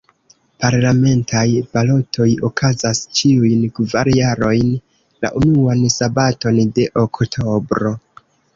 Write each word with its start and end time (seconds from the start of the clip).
Parlamentaj 0.63 1.43
balotoj 1.77 2.27
okazas 2.49 3.01
ĉiujn 3.21 3.61
kvar 3.81 4.11
jarojn, 4.15 4.73
la 5.27 5.33
unuan 5.43 5.87
sabaton 5.99 6.61
de 6.81 6.91
oktobro. 7.07 7.97